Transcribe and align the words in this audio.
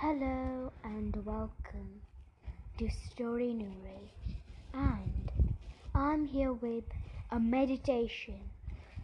Hello 0.00 0.70
and 0.84 1.16
welcome 1.26 2.02
to 2.78 2.88
Story 2.88 3.52
Nourish, 3.52 4.36
and 4.72 5.32
I'm 5.92 6.24
here 6.24 6.52
with 6.52 6.84
a 7.32 7.40
meditation. 7.40 8.38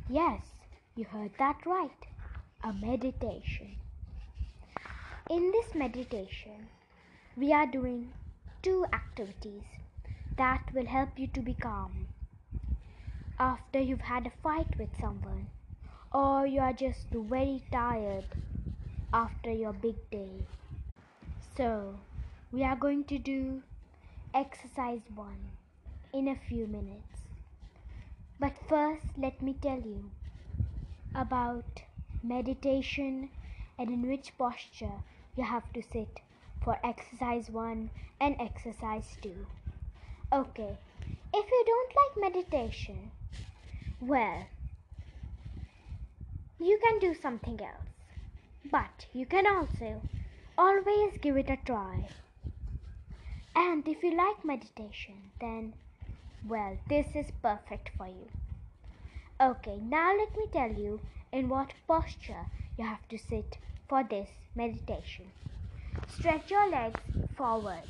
Yes, 0.09 0.43
you 0.95 1.05
heard 1.05 1.33
that 1.41 1.67
right, 1.67 2.07
a 2.63 2.73
meditation. 2.73 3.75
In 5.29 5.51
this 5.51 5.75
meditation, 5.75 6.69
we 7.37 7.53
are 7.53 7.67
doing 7.67 8.13
two 8.63 8.87
activities 8.93 9.65
that 10.37 10.63
will 10.73 10.87
help 10.87 11.19
you 11.19 11.27
to 11.27 11.41
be 11.41 11.55
calm 11.55 12.07
after 13.41 13.81
you've 13.81 14.03
had 14.13 14.29
a 14.29 14.43
fight 14.45 14.79
with 14.79 14.91
someone 15.01 15.49
or 16.13 16.47
you 16.47 16.61
are 16.61 16.73
just 16.73 17.09
very 17.11 17.65
tired 17.73 18.27
after 19.13 19.51
your 19.51 19.73
big 19.73 19.97
day. 20.13 20.47
So, 21.57 22.01
we 22.51 22.65
are 22.65 22.75
going 22.75 23.05
to 23.05 23.17
do 23.17 23.63
exercise 24.35 25.03
1 25.15 25.29
in 26.13 26.27
a 26.27 26.35
few 26.35 26.67
minutes. 26.67 27.29
But 28.41 28.59
first, 28.69 29.07
let 29.17 29.41
me 29.41 29.55
tell 29.63 29.79
you 29.79 30.11
about 31.15 31.83
meditation 32.25 33.31
and 33.79 33.89
in 33.89 34.03
which 34.09 34.37
posture 34.37 35.05
you 35.37 35.45
have 35.45 35.73
to 35.75 35.83
sit 35.83 36.23
for 36.61 36.77
exercise 36.83 37.49
1 37.49 37.89
and 38.21 38.35
exercise 38.41 39.17
2. 39.23 39.47
Okay, 40.33 40.77
if 41.33 41.51
you 41.53 41.65
don't 41.67 41.93
like 42.01 42.33
meditation, 42.33 43.13
well, 44.01 44.49
you 46.59 46.81
can 46.83 46.99
do 46.99 47.15
something 47.15 47.61
else. 47.61 47.95
But 48.69 49.07
you 49.13 49.25
can 49.27 49.47
also 49.47 50.01
Always 50.57 51.19
give 51.21 51.37
it 51.37 51.51
a 51.51 51.57
try. 51.65 52.09
And 53.57 53.87
if 53.89 54.03
you 54.03 54.17
like 54.17 54.45
meditation, 54.45 55.15
then, 55.41 55.75
well, 56.47 56.79
this 56.89 57.07
is 57.17 57.27
perfect 57.43 57.91
for 57.97 58.07
you. 58.07 58.29
Okay, 59.41 59.79
now 59.83 60.15
let 60.17 60.37
me 60.37 60.47
tell 60.53 60.71
you 60.71 61.01
in 61.33 61.49
what 61.49 61.73
posture 61.89 62.47
you 62.79 62.85
have 62.85 63.09
to 63.09 63.19
sit 63.19 63.59
for 63.89 64.05
this 64.05 64.29
meditation. 64.55 65.27
Stretch 66.09 66.51
your 66.51 66.71
legs 66.71 67.01
forward. 67.37 67.83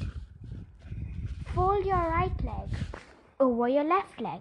Fold 1.54 1.84
your 1.84 1.96
right 1.96 2.44
leg 2.44 2.68
over 3.38 3.68
your 3.68 3.84
left 3.84 4.20
leg. 4.20 4.40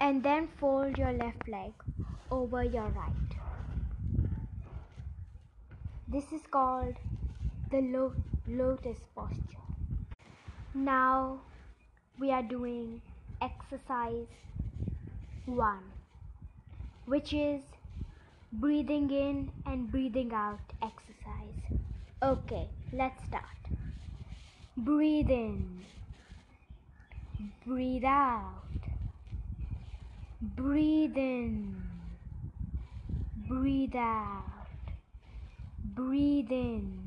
And 0.00 0.22
then 0.24 0.48
fold 0.58 0.98
your 0.98 1.12
left 1.12 1.48
leg 1.48 1.72
over 2.30 2.64
your 2.64 2.88
right. 2.88 3.39
This 6.10 6.30
is 6.30 6.46
called 6.46 6.98
the 7.70 7.80
lo- 7.80 8.16
lotus 8.46 8.98
posture. 9.14 9.64
Now 10.74 11.42
we 12.18 12.32
are 12.32 12.42
doing 12.42 13.02
exercise 13.40 14.28
1, 15.46 15.92
which 17.04 17.32
is 17.34 17.62
breathing 18.52 19.10
in 19.10 19.50
and 19.66 19.90
breathing 19.90 20.32
out 20.32 20.72
exercise. 20.82 21.60
Okay, 22.22 22.70
let's 22.92 23.24
start. 23.24 23.70
Breathe 24.76 25.30
in, 25.30 25.86
breathe 27.64 28.04
out, 28.04 28.62
breathe 30.42 31.16
in, 31.16 31.82
breathe 33.48 33.96
out. 33.96 34.59
Breathe 35.94 36.52
in. 36.52 37.00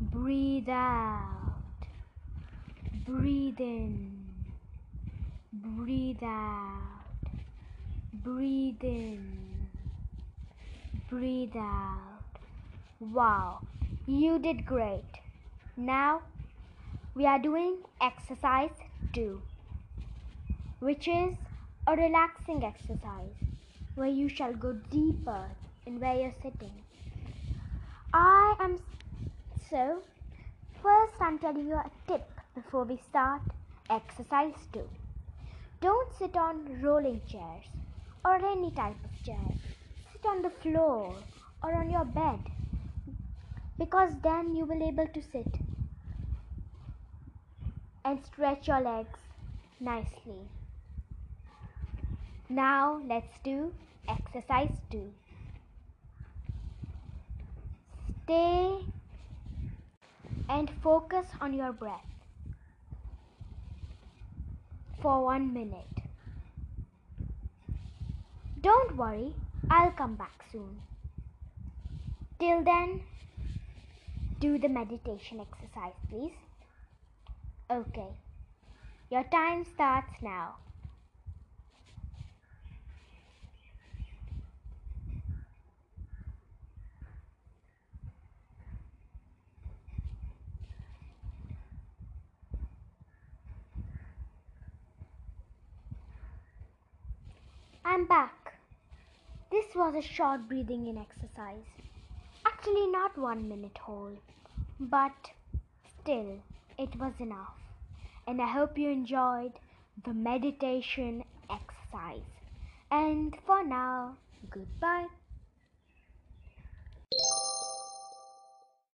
Breathe 0.00 0.68
out. 0.68 1.82
Breathe 3.04 3.58
in. 3.58 4.26
Breathe 5.52 6.22
out. 6.22 7.32
Breathe 8.12 8.84
in. 8.84 9.68
Breathe 11.10 11.56
out. 11.56 12.40
Wow, 13.00 13.62
you 14.06 14.38
did 14.38 14.64
great. 14.64 15.20
Now 15.76 16.22
we 17.14 17.26
are 17.26 17.40
doing 17.40 17.78
exercise 18.00 18.70
2, 19.14 19.42
which 20.78 21.08
is 21.08 21.34
a 21.88 21.96
relaxing 21.96 22.62
exercise 22.62 23.34
where 23.96 24.08
you 24.08 24.28
shall 24.28 24.54
go 24.54 24.74
deeper 24.90 25.44
in 25.86 25.98
where 25.98 26.14
you're 26.14 26.34
sitting. 26.40 26.85
I 28.18 28.54
am 28.60 28.78
so. 29.68 30.02
First, 30.82 31.20
I'm 31.20 31.38
telling 31.38 31.68
you 31.68 31.74
a 31.74 31.90
tip 32.08 32.26
before 32.54 32.84
we 32.84 32.96
start 32.96 33.42
exercise 33.90 34.54
2. 34.72 34.80
Don't 35.82 36.14
sit 36.18 36.34
on 36.34 36.80
rolling 36.80 37.20
chairs 37.26 37.66
or 38.24 38.36
any 38.36 38.70
type 38.70 38.96
of 39.04 39.22
chair. 39.22 39.50
Sit 40.12 40.24
on 40.24 40.40
the 40.40 40.48
floor 40.48 41.14
or 41.62 41.74
on 41.74 41.90
your 41.90 42.06
bed 42.06 42.40
because 43.78 44.12
then 44.22 44.56
you 44.56 44.64
will 44.64 44.82
able 44.82 45.08
to 45.08 45.20
sit 45.20 45.58
and 48.02 48.24
stretch 48.24 48.66
your 48.66 48.80
legs 48.80 49.20
nicely. 49.78 50.40
Now 52.48 53.02
let's 53.06 53.38
do 53.44 53.74
exercise 54.08 54.72
2. 54.90 55.12
Stay 58.26 58.78
and 60.48 60.68
focus 60.82 61.26
on 61.40 61.54
your 61.54 61.70
breath 61.72 62.10
for 65.00 65.22
one 65.22 65.54
minute. 65.54 66.00
Don't 68.60 68.96
worry, 68.96 69.32
I'll 69.70 69.92
come 69.92 70.16
back 70.16 70.42
soon. 70.50 70.80
Till 72.40 72.64
then, 72.64 73.02
do 74.40 74.58
the 74.58 74.68
meditation 74.68 75.38
exercise, 75.38 75.94
please. 76.10 76.34
Okay, 77.70 78.10
your 79.08 79.22
time 79.22 79.64
starts 79.64 80.20
now. 80.20 80.56
I'm 97.88 98.04
back. 98.08 98.54
This 99.52 99.66
was 99.76 99.94
a 99.94 100.02
short 100.02 100.48
breathing 100.48 100.88
in 100.88 100.98
exercise. 100.98 101.68
Actually, 102.44 102.88
not 102.88 103.16
one 103.16 103.48
minute 103.48 103.78
whole, 103.78 104.18
but 104.80 105.30
still, 106.00 106.40
it 106.78 106.96
was 106.96 107.12
enough. 107.20 107.54
And 108.26 108.42
I 108.42 108.48
hope 108.48 108.76
you 108.76 108.90
enjoyed 108.90 109.52
the 110.04 110.12
meditation 110.12 111.22
exercise. 111.48 112.32
And 112.90 113.36
for 113.46 113.64
now, 113.64 114.16
goodbye. 114.50 115.06